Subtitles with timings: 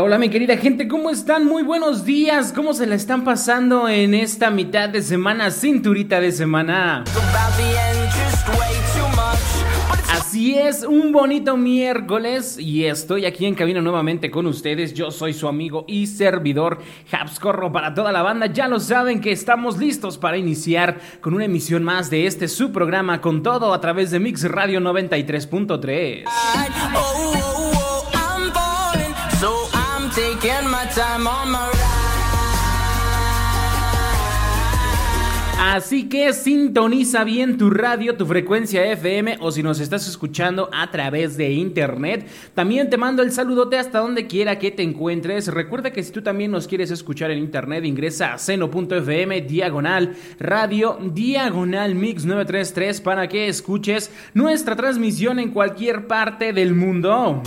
[0.00, 1.44] Hola, mi querida gente, ¿cómo están?
[1.44, 6.30] Muy buenos días, ¿cómo se la están pasando en esta mitad de semana, cinturita de
[6.30, 7.02] semana?
[10.08, 14.94] Así es, un bonito miércoles y estoy aquí en cabina nuevamente con ustedes.
[14.94, 16.78] Yo soy su amigo y servidor
[17.10, 18.46] Habscorro para toda la banda.
[18.46, 22.70] Ya lo saben que estamos listos para iniciar con una emisión más de este su
[22.70, 26.24] programa con todo a través de Mix Radio 93.3.
[35.60, 40.90] Así que sintoniza bien tu radio, tu frecuencia FM o si nos estás escuchando a
[40.90, 42.26] través de internet.
[42.54, 45.46] También te mando el saludote hasta donde quiera que te encuentres.
[45.46, 50.98] Recuerda que si tú también nos quieres escuchar en internet, ingresa a seno.fm diagonal radio
[51.00, 57.42] diagonal mix 933 para que escuches nuestra transmisión en cualquier parte del mundo.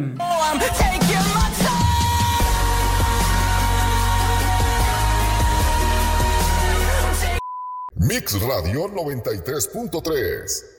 [7.95, 10.75] Mix Radio 93.3.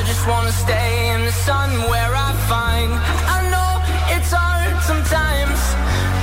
[0.00, 2.90] I just wanna stay in the sun where I find
[3.36, 3.72] I know
[4.16, 5.60] it's hard sometimes.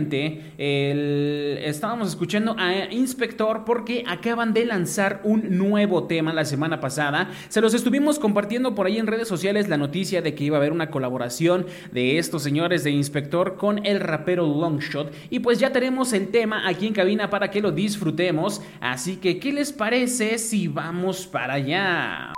[1.66, 7.30] estábamos escuchando a Inspector porque acaban de lanzar un nuevo tema la semana pasada.
[7.48, 10.60] Se los estuvimos compartiendo por ahí en redes sociales la noticia de que iba a
[10.60, 15.12] haber una colaboración de estos señores de Inspector con el rapero Longshot.
[15.30, 18.62] Y pues ya tenemos el tema aquí en cabina para que lo disfrutemos.
[18.80, 22.32] Así que, ¿qué les parece si vamos para allá?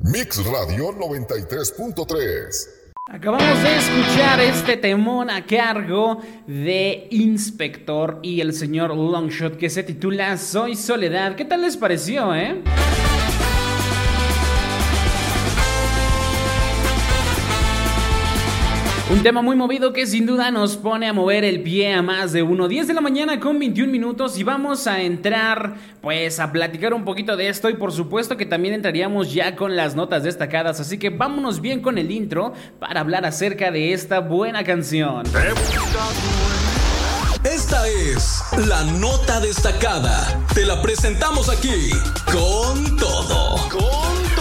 [0.00, 2.79] Mix Radio 93.3
[3.12, 9.82] Acabamos de escuchar este temón a cargo de Inspector y el señor Longshot que se
[9.82, 11.34] titula Soy Soledad.
[11.34, 12.62] ¿Qué tal les pareció, eh?
[19.10, 22.30] Un tema muy movido que sin duda nos pone a mover el pie a más
[22.30, 22.68] de uno.
[22.68, 27.04] 10 de la mañana con 21 minutos y vamos a entrar pues a platicar un
[27.04, 30.78] poquito de esto y por supuesto que también entraríamos ya con las notas destacadas.
[30.78, 35.24] Así que vámonos bien con el intro para hablar acerca de esta buena canción.
[37.42, 40.46] Esta es la nota destacada.
[40.54, 41.90] Te la presentamos aquí
[42.26, 43.56] con todo.
[43.70, 44.39] Con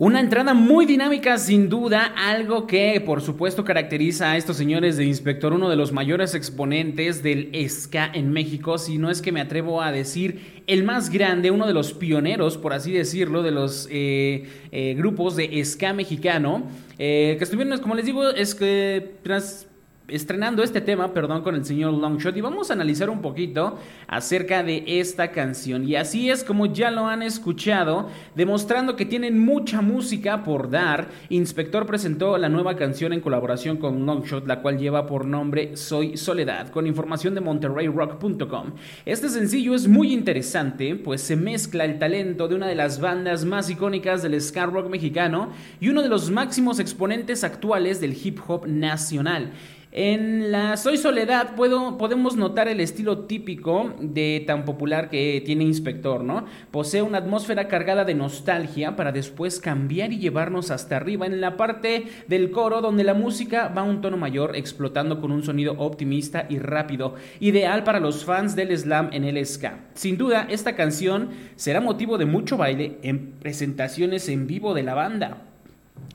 [0.00, 5.04] Una entrada muy dinámica, sin duda, algo que por supuesto caracteriza a estos señores de
[5.04, 9.40] Inspector, uno de los mayores exponentes del ska en México, si no es que me
[9.40, 13.88] atrevo a decir el más grande, uno de los pioneros, por así decirlo, de los
[13.90, 16.68] eh, eh, grupos de ska mexicano,
[17.00, 19.66] eh, que estuvieron, como les digo, es que tras
[20.08, 24.62] estrenando este tema, perdón, con el señor Longshot y vamos a analizar un poquito acerca
[24.62, 25.88] de esta canción.
[25.88, 31.08] Y así es como ya lo han escuchado, demostrando que tienen mucha música por dar.
[31.28, 36.16] Inspector presentó la nueva canción en colaboración con Longshot, la cual lleva por nombre Soy
[36.16, 38.72] Soledad, con información de monterreyrock.com.
[39.04, 43.44] Este sencillo es muy interesante, pues se mezcla el talento de una de las bandas
[43.44, 45.50] más icónicas del ska rock mexicano
[45.80, 49.52] y uno de los máximos exponentes actuales del hip hop nacional.
[49.90, 55.64] En la Soy Soledad puedo, podemos notar el estilo típico de tan popular que tiene
[55.64, 56.44] Inspector, ¿no?
[56.70, 61.56] Posee una atmósfera cargada de nostalgia para después cambiar y llevarnos hasta arriba en la
[61.56, 65.72] parte del coro donde la música va a un tono mayor explotando con un sonido
[65.78, 69.86] optimista y rápido, ideal para los fans del slam en el ska.
[69.94, 74.92] Sin duda, esta canción será motivo de mucho baile en presentaciones en vivo de la
[74.92, 75.44] banda.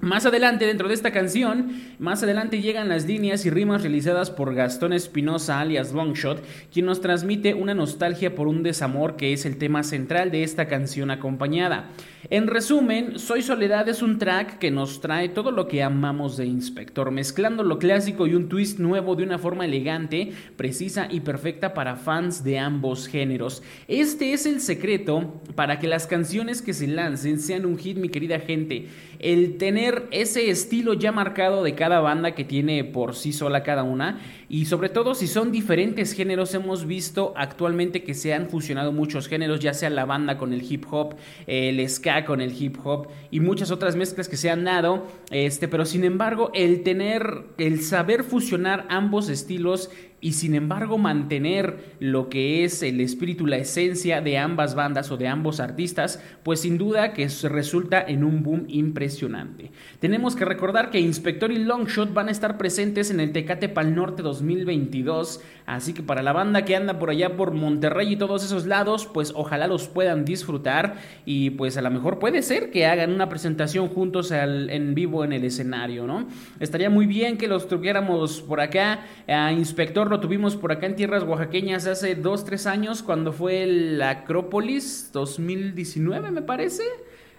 [0.04, 4.54] Más adelante, dentro de esta canción, más adelante llegan las líneas y rimas realizadas por
[4.54, 6.44] Gastón Espinosa, alias Longshot,
[6.74, 10.68] quien nos transmite una nostalgia por un desamor que es el tema central de esta
[10.68, 11.90] canción acompañada.
[12.30, 16.48] En resumen, Soy Soledad es un track que nos trae todo lo que amamos de
[16.48, 21.74] Inspector, mezclando lo clásico y un twist nuevo de una forma elegante, precisa y perfecta
[21.74, 23.64] para fans de ambos géneros.
[23.88, 28.10] Este es el secreto para que las canciones que se lancen sean un hit, mi
[28.10, 28.90] querida gente
[29.24, 34.20] el ese estilo ya marcado de cada banda que tiene por sí sola cada una.
[34.50, 39.28] Y sobre todo si son diferentes géneros hemos visto actualmente que se han fusionado muchos
[39.28, 41.16] géneros ya sea la banda con el hip hop
[41.48, 45.68] el ska con el hip hop y muchas otras mezclas que se han dado este
[45.68, 49.90] pero sin embargo el tener el saber fusionar ambos estilos
[50.24, 55.18] y sin embargo mantener lo que es el espíritu, la esencia de ambas bandas o
[55.18, 59.72] de ambos artistas, pues sin duda que resulta en un boom impresionante.
[60.00, 63.94] Tenemos que recordar que Inspector y Longshot van a estar presentes en el Tecate Pal
[63.94, 68.46] Norte 2022, así que para la banda que anda por allá por Monterrey y todos
[68.46, 72.86] esos lados, pues ojalá los puedan disfrutar y pues a lo mejor puede ser que
[72.86, 76.30] hagan una presentación juntos en vivo en el escenario, ¿no?
[76.62, 80.96] Estaría muy bien que los tuviéramos por acá a Inspector lo tuvimos por acá en
[80.96, 86.84] tierras oaxaqueñas hace dos, tres años cuando fue el Acrópolis 2019, me parece.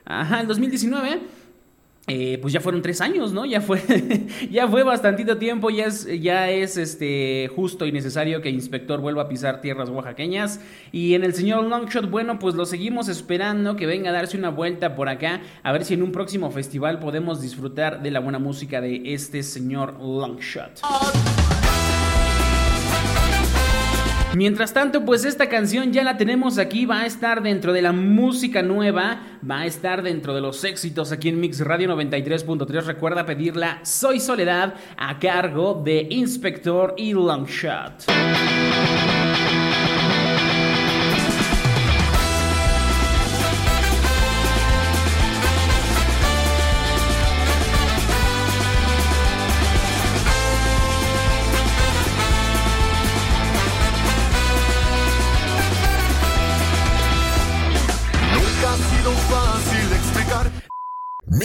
[0.04, 1.20] Ajá, el 2019.
[2.08, 3.46] Eh, pues ya fueron tres años, ¿no?
[3.46, 3.80] Ya fue,
[4.50, 9.22] ya fue bastantito tiempo, ya es, ya es este, justo y necesario que Inspector vuelva
[9.22, 10.60] a pisar tierras oaxaqueñas.
[10.90, 14.50] Y en el señor Longshot, bueno, pues lo seguimos esperando que venga a darse una
[14.50, 18.40] vuelta por acá, a ver si en un próximo festival podemos disfrutar de la buena
[18.40, 20.82] música de este señor Longshot.
[24.36, 27.92] Mientras tanto, pues esta canción ya la tenemos aquí, va a estar dentro de la
[27.92, 32.84] música nueva, va a estar dentro de los éxitos aquí en Mix Radio 93.3.
[32.84, 38.06] Recuerda pedirla Soy Soledad a cargo de Inspector y Longshot.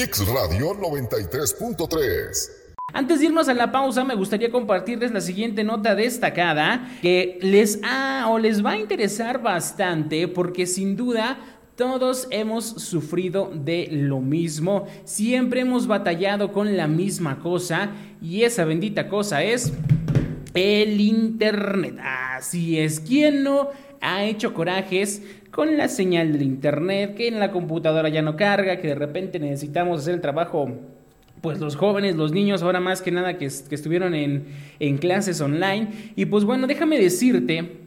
[0.09, 2.49] Mix Radio 93.3.
[2.95, 7.79] Antes de irnos a la pausa, me gustaría compartirles la siguiente nota destacada que les
[7.83, 11.37] ha o les va a interesar bastante porque sin duda
[11.75, 18.65] todos hemos sufrido de lo mismo, siempre hemos batallado con la misma cosa y esa
[18.65, 19.71] bendita cosa es
[20.55, 21.97] el Internet.
[22.01, 23.69] Así es, ¿quién no
[24.01, 28.79] ha hecho corajes con la señal del Internet, que en la computadora ya no carga,
[28.79, 30.71] que de repente necesitamos hacer el trabajo
[31.41, 34.45] pues los jóvenes, los niños, ahora más que nada que, estuvieron en,
[34.79, 35.87] en clases online.
[36.15, 37.77] Y pues bueno, déjame decirte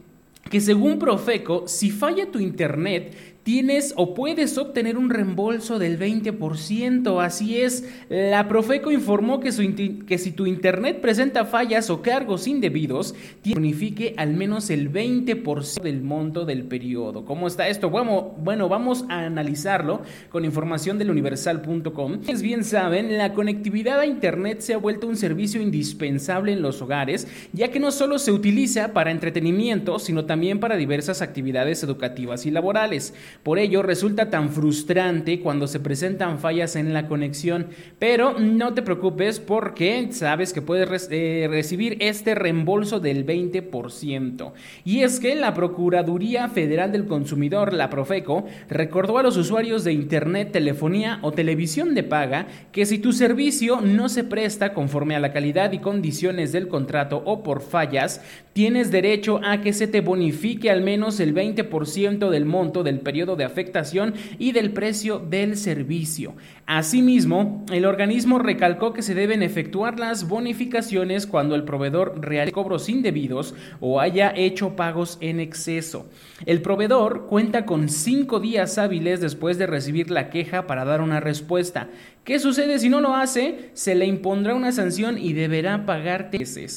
[0.49, 7.23] que según Profeco, si falla tu internet, tienes o puedes obtener un reembolso del 20%.
[7.23, 14.13] Así es, la Profeco informó que, si tu internet presenta fallas o cargos indebidos, bonifique
[14.17, 17.25] al menos el 20% del monto del periodo.
[17.25, 17.89] ¿Cómo está esto?
[17.89, 22.21] Bueno, bueno, vamos a analizarlo con información del universal.com.
[22.41, 27.27] Bien saben, la conectividad a internet se ha vuelto un servicio indispensable en los hogares,
[27.51, 32.51] ya que no solo se utiliza para entretenimiento, sino también para diversas actividades educativas y
[32.51, 33.13] laborales.
[33.41, 37.67] Por ello resulta tan frustrante cuando se presentan fallas en la conexión,
[37.99, 44.53] pero no te preocupes porque sabes que puedes eh, recibir este reembolso del 20%.
[44.85, 49.93] Y es que la Procuraduría Federal del Consumidor, la Profeco, recordó a los usuarios de
[49.93, 55.19] Internet, telefonía o televisión de paga que si tu servicio no se presta conforme a
[55.19, 58.21] la calidad y condiciones del contrato o por fallas,
[58.53, 63.35] tienes derecho a que se te bonifique al menos el 20% del monto del periodo
[63.35, 66.35] de afectación y del precio del servicio.
[66.65, 72.87] Asimismo, el organismo recalcó que se deben efectuar las bonificaciones cuando el proveedor realice cobros
[72.87, 76.07] indebidos o haya hecho pagos en exceso.
[76.45, 81.19] El proveedor cuenta con cinco días hábiles después de recibir la queja para dar una
[81.19, 81.89] respuesta.
[82.23, 83.69] ¿Qué sucede si no lo hace?
[83.73, 86.31] Se le impondrá una sanción y deberá pagar.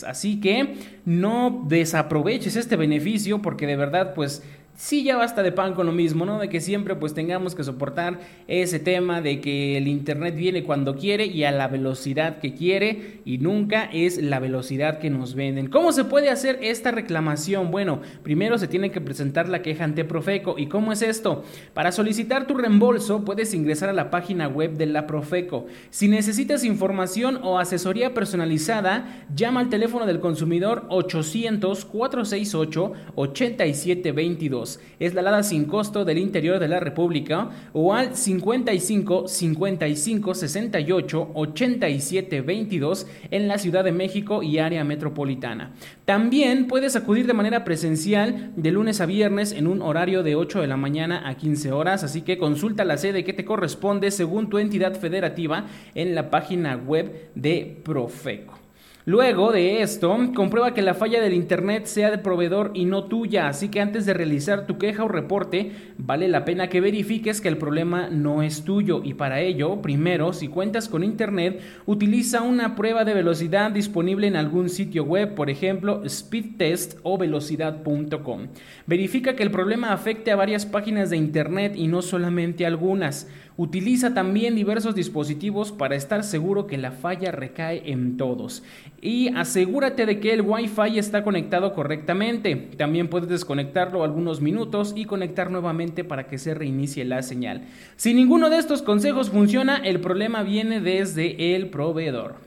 [0.06, 0.74] Así que
[1.04, 4.42] no desaproveches este beneficio porque de verdad pues
[4.76, 6.38] sí ya basta de pan con lo mismo, ¿no?
[6.38, 10.94] De que siempre pues tengamos que soportar ese tema de que el internet viene cuando
[10.96, 15.68] quiere y a la velocidad que quiere y nunca es la velocidad que nos venden.
[15.68, 17.70] ¿Cómo se puede hacer esta reclamación?
[17.70, 20.56] Bueno, primero se tiene que presentar la queja ante Profeco.
[20.58, 21.44] ¿Y cómo es esto?
[21.74, 25.66] Para solicitar tu reembolso puedes ingresar a la página web de la Profeco.
[25.90, 34.65] Si necesitas información o asesoría personalizada, llama al teléfono del consumidor 800 468 8722
[34.98, 41.30] es la alada sin costo del interior de la República o al 55 55 68
[41.34, 45.72] 87 22 en la Ciudad de México y área metropolitana.
[46.04, 50.60] También puedes acudir de manera presencial de lunes a viernes en un horario de 8
[50.60, 54.48] de la mañana a 15 horas, así que consulta la sede que te corresponde según
[54.48, 58.65] tu entidad federativa en la página web de Profeco.
[59.08, 63.46] Luego de esto, comprueba que la falla del Internet sea de proveedor y no tuya,
[63.46, 67.46] así que antes de realizar tu queja o reporte, vale la pena que verifiques que
[67.46, 72.74] el problema no es tuyo y para ello, primero, si cuentas con Internet, utiliza una
[72.74, 78.48] prueba de velocidad disponible en algún sitio web, por ejemplo, speedtest o velocidad.com.
[78.88, 83.28] Verifica que el problema afecte a varias páginas de Internet y no solamente algunas.
[83.58, 88.62] Utiliza también diversos dispositivos para estar seguro que la falla recae en todos.
[89.00, 92.56] Y asegúrate de que el Wi-Fi está conectado correctamente.
[92.76, 97.62] También puedes desconectarlo algunos minutos y conectar nuevamente para que se reinicie la señal.
[97.96, 102.45] Si ninguno de estos consejos funciona, el problema viene desde el proveedor.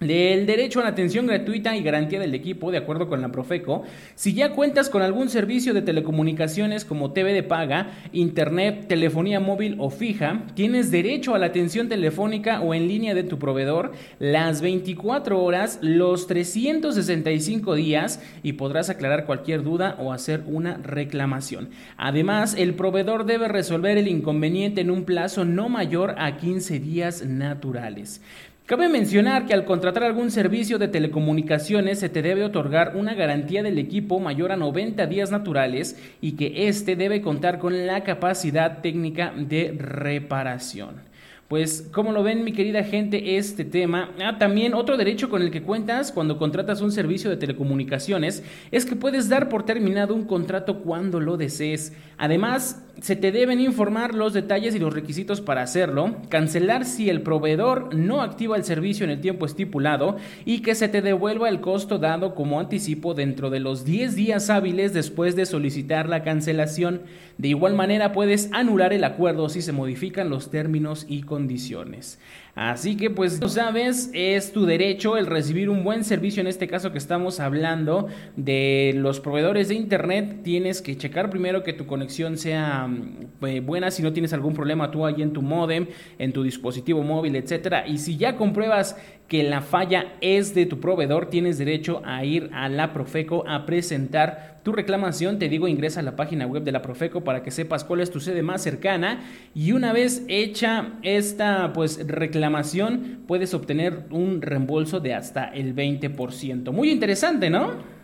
[0.00, 3.84] Del derecho a la atención gratuita y garantía del equipo, de acuerdo con la Profeco,
[4.14, 9.76] si ya cuentas con algún servicio de telecomunicaciones como TV de paga, internet, telefonía móvil
[9.78, 14.62] o fija, tienes derecho a la atención telefónica o en línea de tu proveedor las
[14.62, 21.68] 24 horas, los 365 días y podrás aclarar cualquier duda o hacer una reclamación.
[21.98, 27.26] Además, el proveedor debe resolver el inconveniente en un plazo no mayor a 15 días
[27.26, 28.22] naturales.
[28.70, 33.64] Cabe mencionar que al contratar algún servicio de telecomunicaciones se te debe otorgar una garantía
[33.64, 38.80] del equipo mayor a 90 días naturales y que éste debe contar con la capacidad
[38.80, 41.09] técnica de reparación.
[41.50, 44.12] Pues, ¿cómo lo ven mi querida gente este tema?
[44.22, 48.86] Ah, también otro derecho con el que cuentas cuando contratas un servicio de telecomunicaciones es
[48.86, 51.92] que puedes dar por terminado un contrato cuando lo desees.
[52.18, 57.22] Además, se te deben informar los detalles y los requisitos para hacerlo, cancelar si el
[57.22, 61.60] proveedor no activa el servicio en el tiempo estipulado y que se te devuelva el
[61.60, 67.00] costo dado como anticipo dentro de los 10 días hábiles después de solicitar la cancelación.
[67.38, 72.18] De igual manera, puedes anular el acuerdo si se modifican los términos y condiciones condiciones.
[72.54, 76.66] Así que pues tú sabes, es tu derecho el recibir un buen servicio, en este
[76.66, 81.86] caso que estamos hablando de los proveedores de internet, tienes que checar primero que tu
[81.86, 85.86] conexión sea mm, eh, buena, si no tienes algún problema tú ahí en tu modem,
[86.18, 90.80] en tu dispositivo móvil, etcétera, y si ya compruebas que la falla es de tu
[90.80, 95.38] proveedor, tienes derecho a ir a la Profeco a presentar tu reclamación.
[95.38, 98.10] Te digo, ingresa a la página web de la Profeco para que sepas cuál es
[98.10, 99.20] tu sede más cercana
[99.54, 106.72] y una vez hecha esta pues reclamación puedes obtener un reembolso de hasta el 20%.
[106.72, 108.00] Muy interesante, ¿no?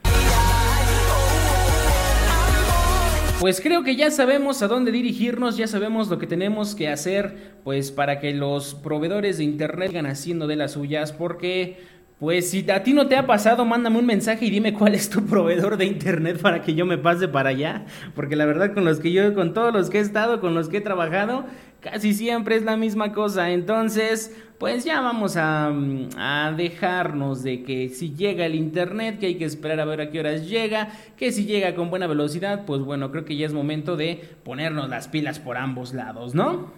[3.39, 7.59] Pues creo que ya sabemos a dónde dirigirnos, ya sabemos lo que tenemos que hacer,
[7.65, 11.77] pues para que los proveedores de internet sigan haciendo de las suyas, porque
[12.19, 15.11] pues si a ti no te ha pasado, mándame un mensaje y dime cuál es
[15.11, 18.87] tu proveedor de internet para que yo me pase para allá, porque la verdad con
[18.87, 21.45] los que yo, con todos los que he estado, con los que he trabajado,
[21.81, 23.51] casi siempre es la misma cosa.
[23.51, 25.71] Entonces, pues ya vamos a,
[26.17, 30.11] a, dejarnos de que si llega el internet, que hay que esperar a ver a
[30.11, 33.53] qué horas llega, que si llega con buena velocidad, pues bueno, creo que ya es
[33.53, 36.73] momento de ponernos las pilas por ambos lados, ¿no?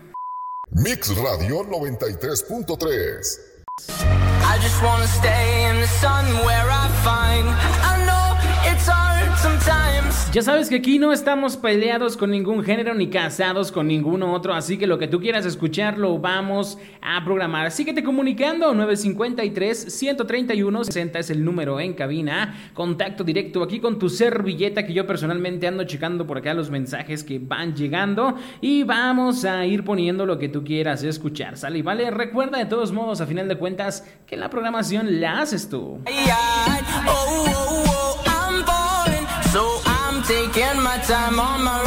[0.73, 3.48] Mix Radio 93.3
[3.87, 7.49] I just wanna stay in the sun where I find.
[7.91, 9.08] I know it's sometimes
[10.33, 14.53] Ya sabes que aquí no estamos peleados con ningún género ni casados con ninguno otro,
[14.53, 17.71] así que lo que tú quieras escuchar lo vamos a programar.
[17.71, 22.71] Síguete comunicando 953 131 60 es el número en cabina.
[22.75, 27.25] Contacto directo aquí con tu servilleta que yo personalmente ando checando por acá los mensajes
[27.25, 31.57] que van llegando y vamos a ir poniendo lo que tú quieras escuchar.
[31.57, 35.41] Sale y vale, recuerda de todos modos a final de cuentas que la programación la
[35.41, 36.01] haces tú.
[40.29, 41.81] Taking my time on my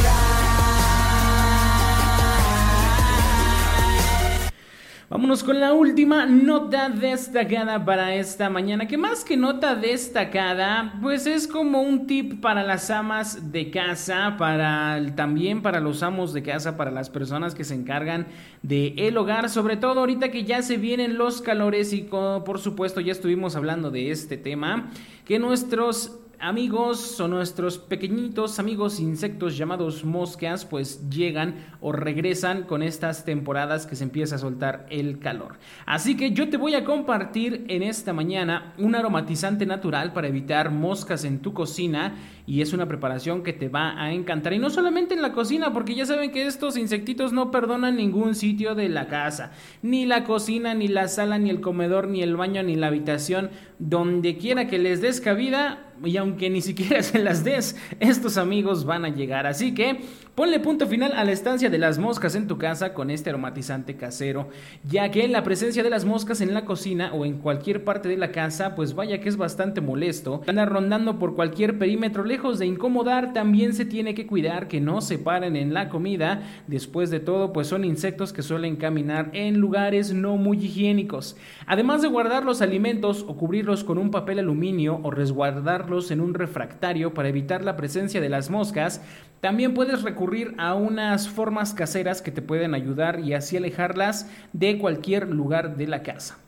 [5.12, 11.28] Vámonos con la última nota destacada para esta mañana, que más que nota destacada, pues
[11.28, 16.44] es como un tip para las amas de casa, para también para los amos de
[16.44, 18.26] casa, para las personas que se encargan
[18.64, 23.02] de el hogar, sobre todo ahorita que ya se vienen los calores y por supuesto
[23.02, 24.92] ya estuvimos hablando de este tema,
[25.26, 32.82] que nuestros amigos son nuestros pequeñitos amigos insectos llamados moscas, pues llegan o regresan con
[32.84, 35.60] estas temporadas que se empieza a soltar el calor.
[35.86, 40.72] Así que yo te voy a compartir en esta mañana un aromatizante natural para evitar
[40.72, 44.54] moscas en tu cocina y es una preparación que te va a encantar.
[44.54, 48.36] Y no solamente en la cocina, porque ya saben que estos insectitos no perdonan ningún
[48.36, 49.52] sitio de la casa,
[49.82, 53.52] ni la cocina, ni la sala, ni el comedor, ni el baño, ni la habitación,
[53.80, 58.86] donde quiera que les des cabida, y aunque ni siquiera se las des, estos amigos
[58.86, 59.48] van a llegar.
[59.48, 60.02] Así que
[60.36, 63.96] ponle punto final a la estancia de las moscas en tu casa con este aromatizante
[63.96, 64.50] casero,
[64.84, 68.18] ya que la presencia de las moscas en la cocina o en cualquier parte de
[68.18, 70.42] la casa, pues vaya que es bastante molesto.
[70.48, 75.02] Andar rondando por cualquier perímetro lejos de incomodar, también se tiene que cuidar que no
[75.02, 76.44] se paren en la comida.
[76.68, 81.36] Después de todo, pues son insectos que suelen caminar en lugares no muy higiénicos.
[81.66, 86.34] Además de guardar los alimentos o cubrirlos con un papel aluminio o resguardarlos en un
[86.34, 89.02] refractario para evitar la presencia de las moscas,
[89.42, 94.78] también puedes recurrir a unas formas caseras que te pueden ayudar y así alejarlas de
[94.78, 96.41] cualquier lugar de la casa.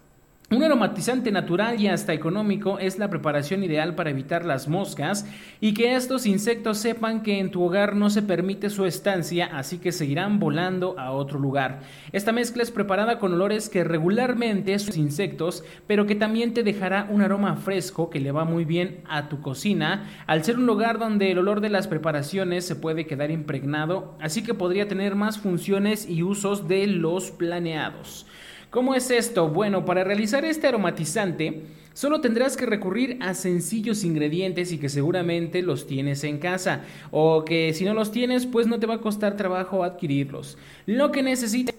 [0.53, 5.25] Un aromatizante natural y hasta económico es la preparación ideal para evitar las moscas
[5.59, 9.79] y que estos insectos sepan que en tu hogar no se permite su estancia, así
[9.79, 11.79] que seguirán volando a otro lugar.
[12.11, 17.07] Esta mezcla es preparada con olores que regularmente son insectos, pero que también te dejará
[17.09, 20.99] un aroma fresco que le va muy bien a tu cocina, al ser un lugar
[20.99, 25.39] donde el olor de las preparaciones se puede quedar impregnado, así que podría tener más
[25.39, 28.27] funciones y usos de los planeados.
[28.73, 29.49] ¿Cómo es esto?
[29.49, 31.61] Bueno, para realizar este aromatizante
[31.93, 36.81] solo tendrás que recurrir a sencillos ingredientes y que seguramente los tienes en casa
[37.11, 40.57] o que si no los tienes pues no te va a costar trabajo adquirirlos.
[40.87, 41.75] Lo que necesitas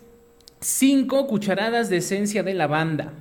[0.60, 3.12] 5 cucharadas de esencia de lavanda,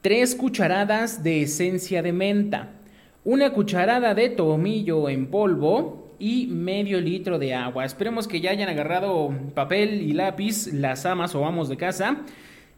[0.00, 2.80] 3 cucharadas de esencia de menta,
[3.24, 7.84] una cucharada de tomillo en polvo y medio litro de agua.
[7.84, 12.24] Esperemos que ya hayan agarrado papel y lápiz las amas o amos de casa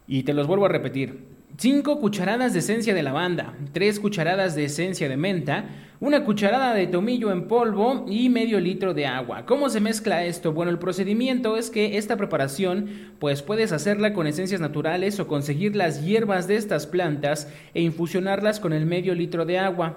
[0.09, 1.39] y te los vuelvo a repetir.
[1.59, 5.65] 5 cucharadas de esencia de lavanda, 3 cucharadas de esencia de menta,
[5.99, 9.45] una cucharada de tomillo en polvo y medio litro de agua.
[9.45, 10.53] ¿Cómo se mezcla esto?
[10.53, 15.75] Bueno, el procedimiento es que esta preparación pues puedes hacerla con esencias naturales o conseguir
[15.75, 19.97] las hierbas de estas plantas e infusionarlas con el medio litro de agua.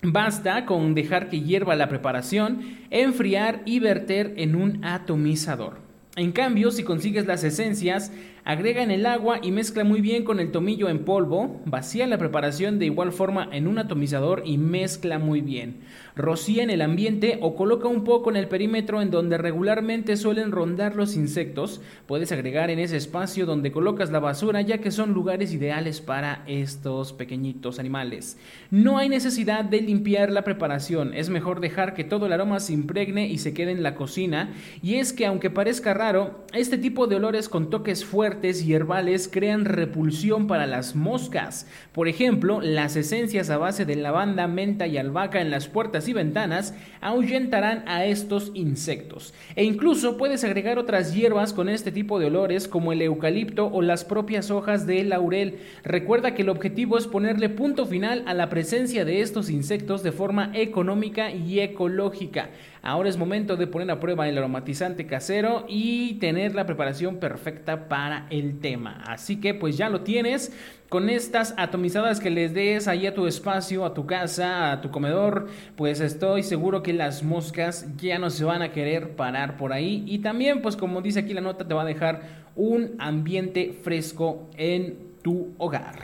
[0.00, 5.84] Basta con dejar que hierva la preparación, enfriar y verter en un atomizador.
[6.16, 8.12] En cambio, si consigues las esencias,
[8.44, 12.18] agrega en el agua y mezcla muy bien con el tomillo en polvo, vacía la
[12.18, 15.80] preparación de igual forma en un atomizador y mezcla muy bien.
[16.14, 20.52] Rocía en el ambiente o coloca un poco en el perímetro en donde regularmente suelen
[20.52, 21.80] rondar los insectos.
[22.06, 26.44] Puedes agregar en ese espacio donde colocas la basura ya que son lugares ideales para
[26.46, 28.38] estos pequeñitos animales.
[28.70, 32.74] No hay necesidad de limpiar la preparación, es mejor dejar que todo el aroma se
[32.74, 34.52] impregne y se quede en la cocina
[34.82, 39.28] y es que aunque parezca raro, este tipo de olores con toques fuertes y herbales
[39.30, 41.66] crean repulsión para las moscas.
[41.92, 46.12] Por ejemplo, las esencias a base de lavanda, menta y albahaca en las puertas y
[46.12, 49.34] ventanas ahuyentarán a estos insectos.
[49.54, 53.82] E incluso puedes agregar otras hierbas con este tipo de olores como el eucalipto o
[53.82, 55.58] las propias hojas de laurel.
[55.84, 60.12] Recuerda que el objetivo es ponerle punto final a la presencia de estos insectos de
[60.12, 62.50] forma económica y ecológica.
[62.82, 67.88] Ahora es momento de poner a prueba el aromatizante casero y tener la preparación perfecta
[67.88, 69.02] para el tema.
[69.06, 70.52] Así que pues ya lo tienes.
[70.88, 74.90] Con estas atomizadas que les des ahí a tu espacio, a tu casa, a tu
[74.90, 79.72] comedor, pues estoy seguro que las moscas ya no se van a querer parar por
[79.72, 80.04] ahí.
[80.06, 84.48] Y también, pues como dice aquí la nota, te va a dejar un ambiente fresco
[84.56, 85.96] en tu hogar.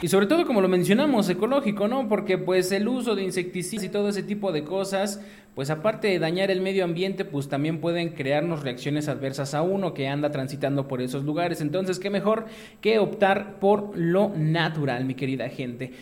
[0.00, 2.08] Y sobre todo, como lo mencionamos, ecológico, ¿no?
[2.08, 5.20] Porque pues el uso de insecticidas y todo ese tipo de cosas,
[5.56, 9.94] pues aparte de dañar el medio ambiente, pues también pueden crearnos reacciones adversas a uno
[9.94, 11.60] que anda transitando por esos lugares.
[11.60, 12.46] Entonces, qué mejor
[12.80, 15.94] que optar por lo natural, mi querida gente.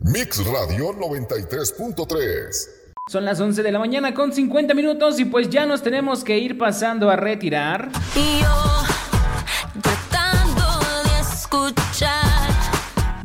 [0.00, 5.64] Mix Radio 93.3 son las 11 de la mañana con 50 minutos y pues ya
[5.64, 7.88] nos tenemos que ir pasando a retirar.
[8.14, 10.62] Y yo tratando
[11.04, 11.87] de escuchar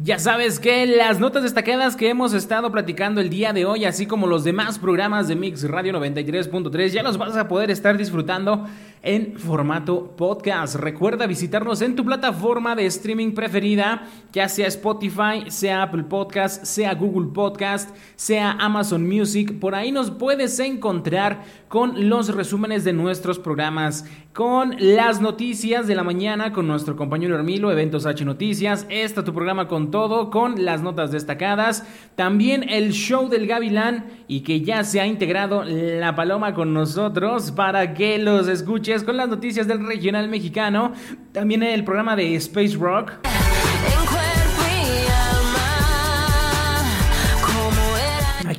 [0.03, 4.05] ya sabes que las notas destacadas que hemos estado platicando el día de hoy, así
[4.05, 8.65] como los demás programas de Mix Radio 93.3, ya los vas a poder estar disfrutando
[9.01, 10.75] en formato podcast.
[10.75, 16.93] Recuerda visitarnos en tu plataforma de streaming preferida, ya sea Spotify, sea Apple Podcast, sea
[16.95, 19.57] Google Podcast, sea Amazon Music.
[19.57, 25.93] Por ahí nos puedes encontrar con los resúmenes de nuestros programas, con las noticias de
[25.93, 28.87] la mañana con nuestro compañero Hermilo, Eventos H Noticias.
[28.89, 31.85] Este tu programa con todo, con las notas destacadas.
[32.15, 37.51] También el show del Gavilán y que ya se ha integrado la Paloma con nosotros
[37.51, 40.93] para que los escuches con las noticias del regional mexicano.
[41.31, 43.11] También el programa de Space Rock.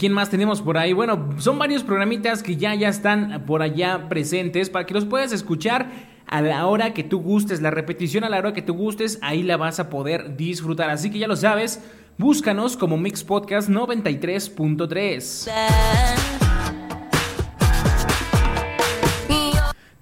[0.04, 0.92] Quién más tenemos por ahí?
[0.92, 5.32] Bueno, son varios programitas que ya, ya están por allá presentes para que los puedas
[5.32, 5.88] escuchar
[6.26, 7.62] a la hora que tú gustes.
[7.62, 10.90] La repetición a la hora que tú gustes, ahí la vas a poder disfrutar.
[10.90, 11.82] Así que ya lo sabes,
[12.18, 15.48] búscanos como Mix Podcast 93.3.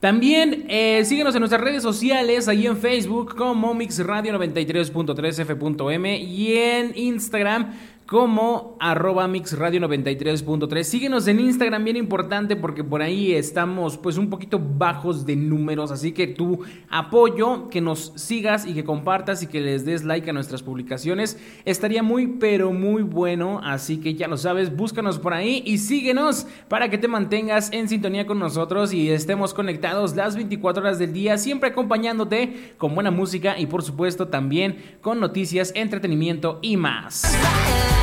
[0.03, 6.19] También eh, síguenos en nuestras redes sociales, ahí en Facebook como Mix Radio 93.3 F.M
[6.19, 7.73] y en Instagram
[8.13, 10.83] como arroba mixradio 93.3.
[10.83, 15.91] Síguenos en Instagram, bien importante, porque por ahí estamos pues un poquito bajos de números,
[15.91, 20.29] así que tu apoyo, que nos sigas y que compartas y que les des like
[20.29, 25.33] a nuestras publicaciones, estaría muy pero muy bueno, así que ya lo sabes, búscanos por
[25.33, 30.37] ahí y síguenos para que te mantengas en sintonía con nosotros y estemos conectados las
[30.37, 35.73] 24 horas del día, siempre acompañándote con buena música y por supuesto también con noticias,
[35.75, 38.02] entretenimiento y más.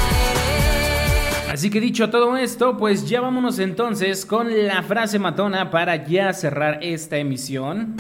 [1.52, 6.32] Así que dicho todo esto, pues ya vámonos entonces con la frase matona para ya
[6.32, 7.96] cerrar esta emisión.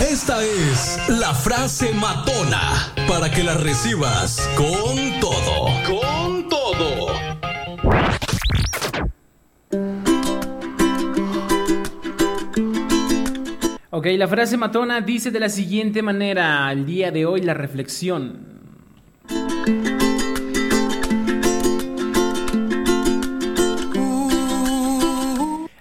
[0.00, 5.66] Esta es la frase matona para que la recibas con todo.
[5.84, 7.35] Con todo.
[13.98, 18.40] Ok, la frase matona dice de la siguiente manera, el día de hoy la reflexión.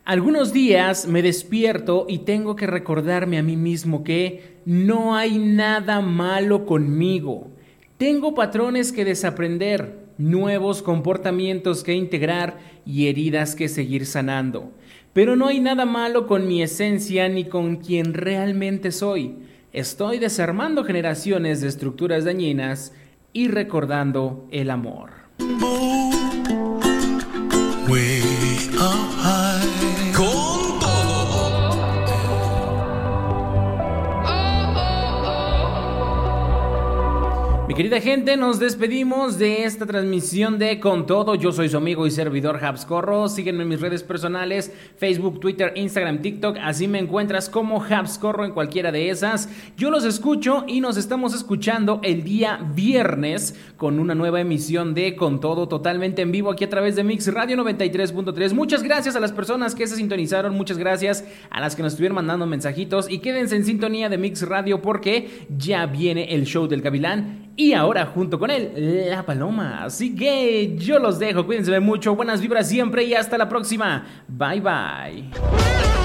[0.06, 6.00] Algunos días me despierto y tengo que recordarme a mí mismo que no hay nada
[6.00, 7.52] malo conmigo.
[7.98, 14.72] Tengo patrones que desaprender, nuevos comportamientos que integrar y heridas que seguir sanando.
[15.16, 19.38] Pero no hay nada malo con mi esencia ni con quien realmente soy.
[19.72, 22.92] Estoy desarmando generaciones de estructuras dañinas
[23.32, 25.12] y recordando el amor.
[38.02, 41.36] Gente, nos despedimos de esta transmisión de Con Todo.
[41.36, 43.28] Yo soy su amigo y servidor Habscorro.
[43.28, 46.58] Sígueme en mis redes personales, Facebook, Twitter, Instagram, TikTok.
[46.62, 49.50] Así me encuentras como Habscorro en cualquiera de esas.
[49.78, 55.16] Yo los escucho y nos estamos escuchando el día viernes con una nueva emisión de
[55.16, 58.54] Con Todo totalmente en vivo aquí a través de Mix Radio 93.3.
[58.54, 60.56] Muchas gracias a las personas que se sintonizaron.
[60.56, 63.10] Muchas gracias a las que nos estuvieron mandando mensajitos.
[63.10, 67.74] Y quédense en sintonía de Mix Radio porque ya viene el show del Gavilán y
[67.74, 69.84] ahora junto con él, la paloma.
[69.84, 74.06] Así que yo los dejo, cuídense mucho, buenas vibras siempre y hasta la próxima.
[74.28, 76.05] Bye bye.